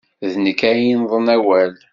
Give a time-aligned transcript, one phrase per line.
[0.31, 1.73] D nekk ay yennḍen awal.